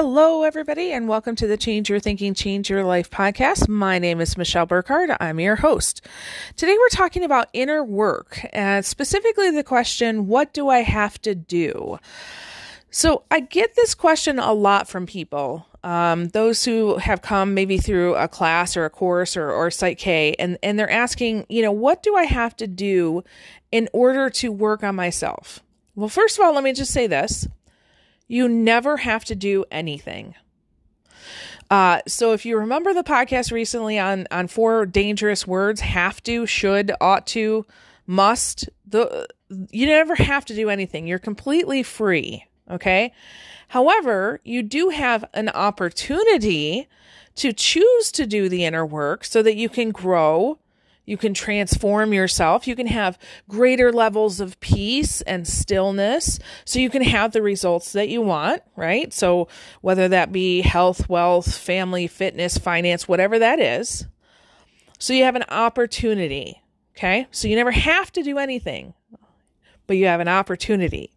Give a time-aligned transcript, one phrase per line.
[0.00, 3.68] Hello, everybody, and welcome to the Change Your Thinking, Change Your Life podcast.
[3.68, 5.10] My name is Michelle Burkhardt.
[5.18, 6.06] I'm your host.
[6.54, 11.34] Today, we're talking about inner work, and specifically the question, What do I have to
[11.34, 11.98] do?
[12.92, 15.66] So, I get this question a lot from people.
[15.82, 19.98] Um, those who have come maybe through a class or a course or, or Psych
[19.98, 23.24] K, and, and they're asking, you know, what do I have to do
[23.72, 25.58] in order to work on myself?
[25.96, 27.48] Well, first of all, let me just say this
[28.28, 30.34] you never have to do anything.
[31.70, 36.46] Uh, so if you remember the podcast recently on on four dangerous words, have to,
[36.46, 37.66] should, ought to,
[38.06, 39.26] must, the
[39.70, 41.06] you never have to do anything.
[41.06, 43.12] You're completely free, okay?
[43.68, 46.88] However, you do have an opportunity
[47.34, 50.58] to choose to do the inner work so that you can grow
[51.08, 52.68] you can transform yourself.
[52.68, 57.94] You can have greater levels of peace and stillness so you can have the results
[57.94, 59.10] that you want, right?
[59.10, 59.48] So,
[59.80, 64.06] whether that be health, wealth, family, fitness, finance, whatever that is.
[64.98, 66.62] So, you have an opportunity,
[66.94, 67.26] okay?
[67.30, 68.92] So, you never have to do anything,
[69.86, 71.14] but you have an opportunity.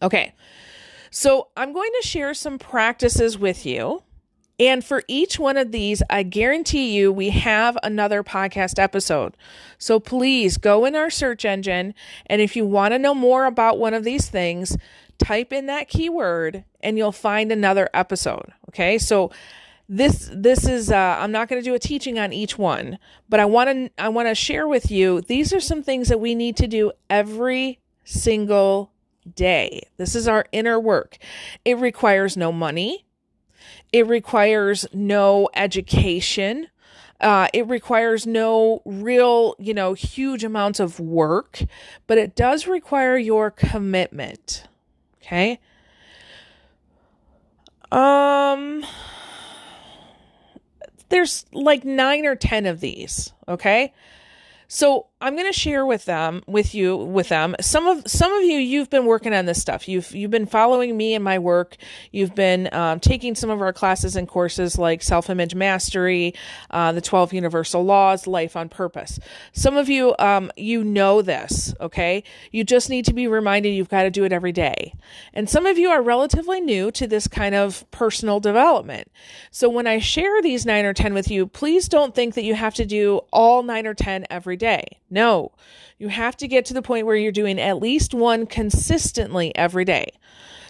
[0.00, 0.34] Okay.
[1.10, 4.04] So, I'm going to share some practices with you
[4.58, 9.36] and for each one of these, I guarantee you we have another podcast episode.
[9.78, 11.94] So please go in our search engine.
[12.26, 14.76] And if you want to know more about one of these things,
[15.18, 18.52] type in that keyword and you'll find another episode.
[18.68, 18.98] Okay.
[18.98, 19.30] So
[19.88, 23.40] this this is uh, i'm not going to do a teaching on each one but
[23.40, 26.34] i want to i want to share with you these are some things that we
[26.34, 28.92] need to do every single
[29.34, 31.16] day this is our inner work
[31.64, 33.06] it requires no money
[33.92, 36.68] it requires no education.
[37.20, 41.60] Uh, it requires no real, you know, huge amounts of work,
[42.06, 44.64] but it does require your commitment.
[45.20, 45.58] Okay.
[47.90, 48.84] Um,
[51.08, 53.32] there's like nine or 10 of these.
[53.48, 53.92] Okay.
[54.68, 57.56] So I'm going to share with them, with you, with them.
[57.60, 59.88] Some of some of you, you've been working on this stuff.
[59.88, 61.76] You've you've been following me and my work.
[62.12, 66.34] You've been um, taking some of our classes and courses like Self Image Mastery,
[66.70, 69.18] uh, the Twelve Universal Laws, Life on Purpose.
[69.52, 71.74] Some of you, um, you know this.
[71.80, 74.94] Okay, you just need to be reminded you've got to do it every day.
[75.34, 79.10] And some of you are relatively new to this kind of personal development.
[79.50, 82.54] So when I share these nine or ten with you, please don't think that you
[82.54, 84.98] have to do all nine or ten every day.
[85.10, 85.52] No,
[85.98, 89.84] you have to get to the point where you're doing at least one consistently every
[89.84, 90.12] day.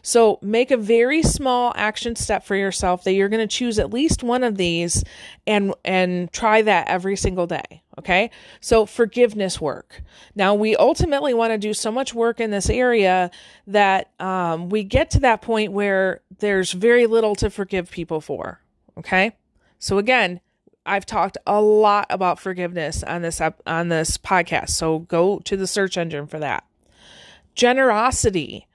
[0.03, 3.93] So make a very small action step for yourself that you're going to choose at
[3.93, 5.05] least one of these
[5.47, 8.31] and and try that every single day, okay?
[8.61, 10.03] So forgiveness work.
[10.35, 13.31] Now we ultimately want to do so much work in this area
[13.67, 18.61] that um, we get to that point where there's very little to forgive people for,
[18.97, 19.37] okay?
[19.79, 20.41] So again,
[20.89, 25.67] I've talked a lot about forgiveness on this on this podcast, so go to the
[25.67, 26.65] search engine for that.
[27.55, 28.67] Generosity.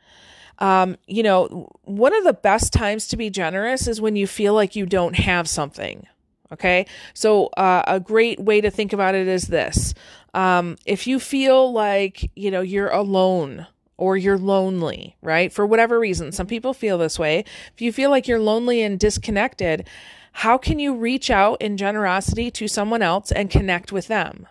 [0.60, 4.54] Um, you know, one of the best times to be generous is when you feel
[4.54, 6.08] like you don't have something.
[6.52, 6.86] Okay,
[7.16, 9.96] so uh, a great way to think about it is this:
[10.36, 13.66] um, if you feel like you know you're alone
[13.98, 15.52] or you're lonely, right?
[15.52, 17.46] For whatever reason, some people feel this way.
[17.74, 19.88] If you feel like you're lonely and disconnected,
[20.34, 24.48] how can you reach out in generosity to someone else and connect with them?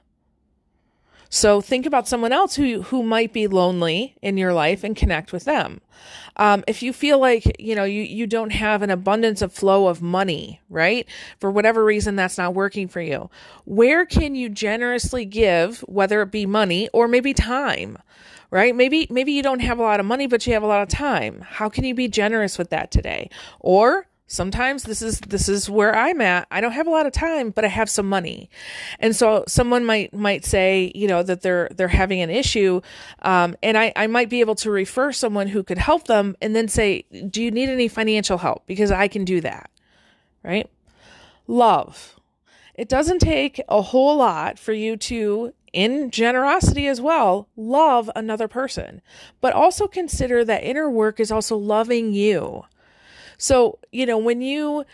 [1.35, 5.33] So think about someone else who who might be lonely in your life and connect
[5.33, 5.81] with them.
[6.37, 9.89] Um, if you feel like you know you you don't have an abundance of flow
[9.89, 11.09] of money, right?
[11.41, 13.31] For whatever reason that's not working for you,
[13.65, 17.97] where can you generously give, whether it be money or maybe time?
[18.51, 18.77] Right?
[18.77, 20.91] Maybe maybe you don't have a lot of money, but you have a lot of
[20.91, 21.41] time.
[21.41, 23.31] How can you be generous with that today?
[23.59, 26.47] Or sometimes this is this is where i'm at.
[26.51, 28.51] I don't have a lot of time but i have some money.
[28.99, 32.81] And so someone might might say you know that they're they're having an issue
[33.21, 36.57] um, and i i might be able to refer someone who could help them and
[36.57, 38.67] then say do you need any financial help?
[38.67, 39.71] Because i can do that
[40.43, 40.69] right?
[41.47, 42.17] Love.
[42.75, 48.47] It doesn't take a whole lot for you to in generosity as well, love another
[48.47, 49.01] person,
[49.41, 52.65] but also consider that inner work is also loving you.
[53.43, 54.85] So, you know, when you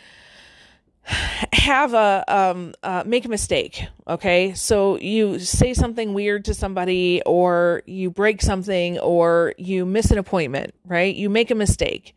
[1.52, 4.54] have a um uh, make a mistake okay?
[4.54, 10.16] So you say something weird to somebody or you break something or you miss an
[10.16, 11.14] appointment right?
[11.14, 12.14] You make a mistake.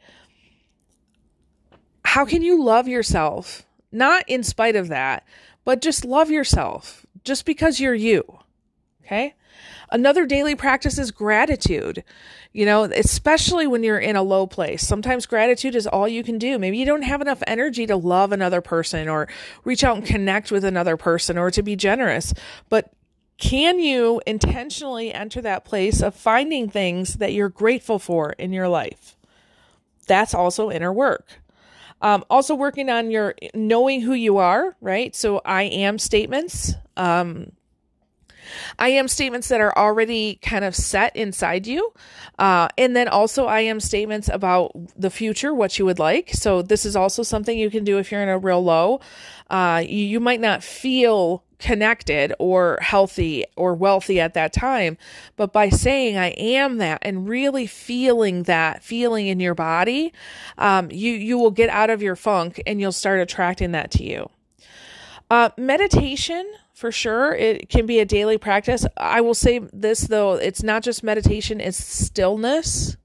[2.06, 3.63] How can you love yourself?
[3.92, 5.25] Not in spite of that
[5.66, 7.06] but just love yourself.
[7.25, 8.24] Just because you're you
[9.06, 9.36] Okay.
[9.92, 12.03] Another daily practice is gratitude.
[12.53, 14.86] You know, especially when you're in a low place.
[14.86, 16.59] Sometimes gratitude is all you can do.
[16.59, 19.27] Maybe you don't have enough energy to love another person or
[19.63, 22.33] reach out and connect with another person or to be generous.
[22.69, 22.92] But
[23.38, 28.68] can you intentionally enter that place of finding things that you're grateful for in your
[28.68, 29.18] life?
[30.07, 31.42] That's also inner work.
[32.01, 35.15] Um, also working on your knowing who you are, right?
[35.15, 36.74] So I am statements.
[36.98, 37.51] Um,
[38.79, 41.93] I am statements that are already kind of set inside you.
[42.39, 46.29] Uh, and then also, I am statements about the future, what you would like.
[46.33, 49.01] So, this is also something you can do if you're in a real low.
[49.49, 54.97] Uh, you, you might not feel connected or healthy or wealthy at that time.
[55.38, 60.11] But by saying I am that and really feeling that feeling in your body,
[60.57, 64.03] um, you, you will get out of your funk and you'll start attracting that to
[64.03, 64.29] you.
[65.31, 67.33] Uh, meditation for sure.
[67.33, 68.86] It can be a daily practice.
[68.98, 72.98] I will say this though, it's not just meditation, it's stillness.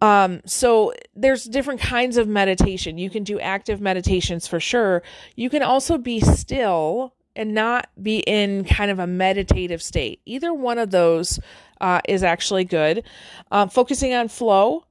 [0.00, 2.98] Um, so there's different kinds of meditation.
[2.98, 5.04] You can do active meditations for sure.
[5.36, 10.20] You can also be still and not be in kind of a meditative state.
[10.26, 11.38] Either one of those
[11.80, 13.04] uh, is actually good.
[13.52, 14.84] Um, focusing on flow.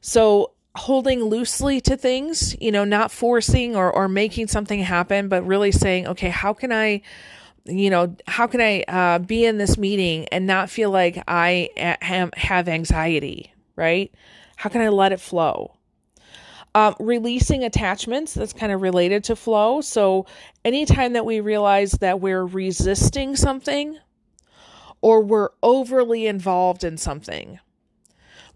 [0.00, 5.46] So holding loosely to things, you know, not forcing or, or making something happen, but
[5.46, 7.02] really saying, okay, how can I,
[7.64, 11.70] you know, how can I uh, be in this meeting and not feel like I
[11.76, 14.12] am, have anxiety, right?
[14.56, 15.74] How can I let it flow?
[16.74, 19.80] Um, releasing attachments that's kind of related to flow.
[19.80, 20.26] So,
[20.64, 23.98] anytime that we realize that we're resisting something
[25.00, 27.58] or we're overly involved in something,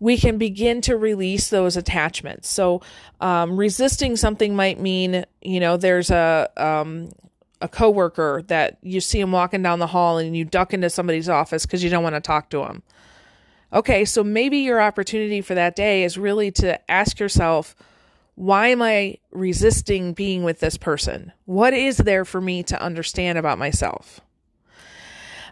[0.03, 2.49] we can begin to release those attachments.
[2.49, 2.83] So,
[3.21, 7.11] um, resisting something might mean, you know, there's a, um,
[7.61, 11.29] a coworker that you see him walking down the hall and you duck into somebody's
[11.29, 12.83] office because you don't want to talk to him.
[13.73, 17.77] Okay, so maybe your opportunity for that day is really to ask yourself,
[18.35, 21.31] why am I resisting being with this person?
[21.45, 24.21] What is there for me to understand about myself?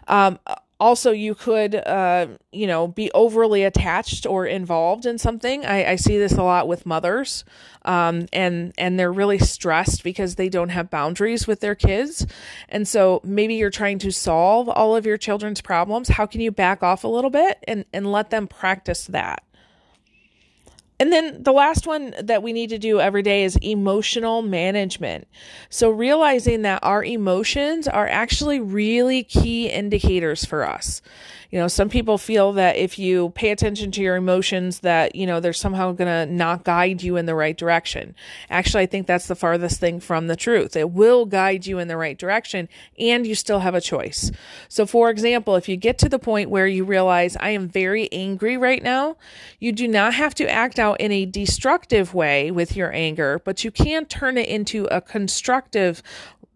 [0.09, 0.39] Um,
[0.81, 5.65] also you could uh, you know be overly attached or involved in something.
[5.65, 7.45] I, I see this a lot with mothers
[7.85, 12.25] um, and and they're really stressed because they don't have boundaries with their kids.
[12.67, 16.09] And so maybe you're trying to solve all of your children's problems.
[16.09, 19.43] How can you back off a little bit and and let them practice that
[21.01, 25.27] and then the last one that we need to do every day is emotional management.
[25.71, 31.01] So realizing that our emotions are actually really key indicators for us.
[31.49, 35.27] You know, some people feel that if you pay attention to your emotions that, you
[35.27, 38.15] know, they're somehow going to not guide you in the right direction.
[38.49, 40.77] Actually, I think that's the farthest thing from the truth.
[40.77, 44.31] It will guide you in the right direction and you still have a choice.
[44.69, 48.09] So for example, if you get to the point where you realize I am very
[48.13, 49.17] angry right now,
[49.59, 53.63] you do not have to act out in a destructive way with your anger, but
[53.63, 56.01] you can turn it into a constructive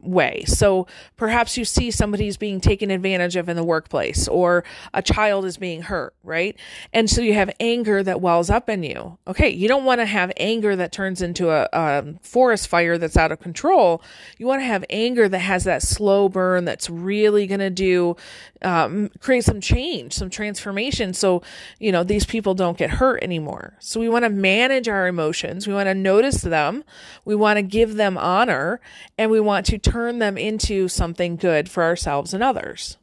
[0.06, 0.44] way.
[0.46, 0.88] So
[1.18, 4.64] perhaps you see somebody's being taken advantage of in the workplace or
[4.94, 6.58] a child is being hurt, right?
[6.94, 9.18] And so you have anger that wells up in you.
[9.28, 13.18] Okay, you don't want to have anger that turns into a, a forest fire that's
[13.18, 14.02] out of control.
[14.38, 18.16] You want to have anger that has that slow burn that's really going to do
[18.62, 21.14] um, create some change, some transformation.
[21.14, 21.44] So,
[21.80, 23.78] you know, these people don't get hurt anymore.
[23.80, 25.68] So we want to manage our emotions.
[25.68, 26.84] We want to notice them.
[27.26, 28.82] We want to give them honor
[29.18, 32.98] and we want to turn them into something good for ourselves and others.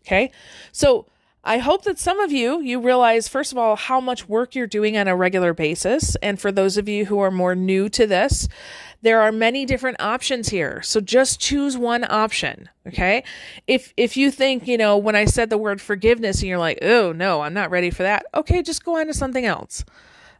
[0.00, 0.30] Okay.
[0.72, 1.06] So
[1.44, 4.66] I hope that some of you, you realize, first of all, how much work you're
[4.66, 6.14] doing on a regular basis.
[6.16, 8.48] And for those of you who are more new to this,
[9.00, 10.82] there are many different options here.
[10.82, 12.68] So just choose one option.
[12.86, 13.22] Okay.
[13.66, 16.80] If, if you think, you know, when I said the word forgiveness and you're like,
[16.82, 18.26] oh no, I'm not ready for that.
[18.34, 18.62] Okay.
[18.62, 19.84] Just go on to something else.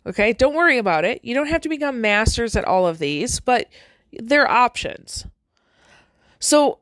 [0.07, 0.33] Okay.
[0.33, 1.25] Don't worry about it.
[1.25, 3.69] You don't have to become masters at all of these, but
[4.13, 5.27] they're options.
[6.39, 6.79] So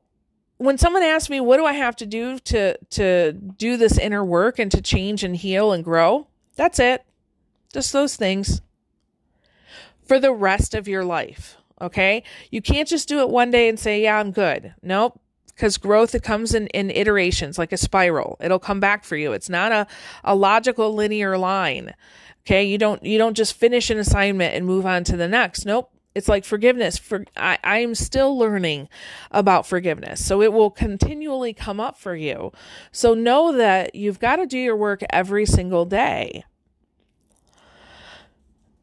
[0.59, 4.25] when someone asks me, what do I have to do to, to do this inner
[4.25, 6.29] work and to change and heal and grow?
[6.57, 7.05] That's it.
[7.73, 8.63] Just those things
[10.05, 11.57] for the rest of your life.
[11.81, 12.23] Okay.
[12.51, 14.75] You can't just do it one day and say, yeah, I'm good.
[14.83, 15.21] Nope.
[15.49, 18.37] Because growth, it comes in, in iterations like a spiral.
[18.41, 19.33] It'll come back for you.
[19.33, 19.87] It's not a,
[20.25, 21.95] a logical linear line.
[22.47, 22.65] Okay.
[22.65, 25.67] You don't, you don't just finish an assignment and move on to the next.
[25.67, 25.91] Nope.
[26.17, 26.97] It's like forgiveness.
[26.97, 28.89] For I, I'm still learning
[29.31, 30.25] about forgiveness.
[30.25, 32.53] So it will continually come up for you.
[32.91, 36.45] So know that you've got to do your work every single day.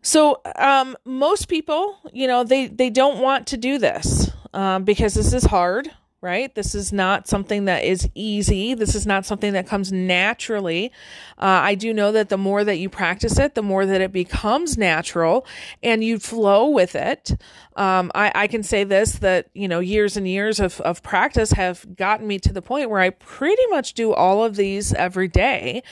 [0.04, 5.13] So um, most people, you know, they they don't want to do this um, because
[5.16, 5.90] this is hard,
[6.24, 6.56] right?
[6.56, 8.74] This is not something that is easy.
[8.74, 10.89] This is not something that comes naturally.
[11.38, 14.13] Uh, I do know that the more that you practice it, the more that it
[14.13, 15.46] becomes natural
[15.84, 17.32] and you flow with it.
[17.75, 21.51] Um, I, I, can say this that, you know, years and years of, of practice
[21.51, 25.27] have gotten me to the point where I pretty much do all of these every
[25.27, 25.84] day.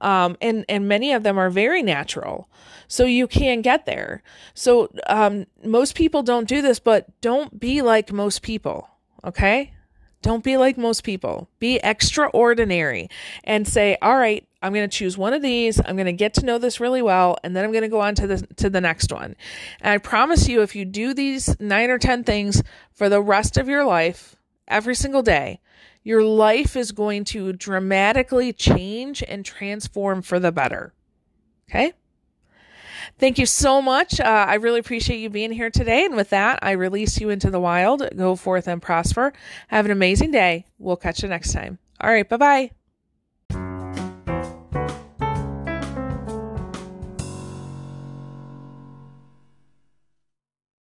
[0.00, 2.48] Um, and, and many of them are very natural.
[2.86, 4.22] So you can get there.
[4.54, 8.88] So, um, most people don't do this, but don't be like most people.
[9.24, 9.72] Okay.
[10.22, 11.48] Don't be like most people.
[11.58, 13.08] Be extraordinary
[13.44, 15.80] and say, "All right, I'm going to choose one of these.
[15.80, 18.00] I'm going to get to know this really well, and then I'm going to go
[18.00, 19.34] on to the to the next one."
[19.80, 22.62] And I promise you, if you do these nine or ten things
[22.92, 24.36] for the rest of your life,
[24.68, 25.60] every single day,
[26.02, 30.92] your life is going to dramatically change and transform for the better.
[31.68, 31.92] Okay.
[33.18, 34.20] Thank you so much.
[34.20, 36.04] Uh, I really appreciate you being here today.
[36.04, 38.02] And with that, I release you into the wild.
[38.16, 39.32] Go forth and prosper.
[39.68, 40.66] Have an amazing day.
[40.78, 41.78] We'll catch you next time.
[42.00, 42.28] All right.
[42.28, 42.79] Bye bye.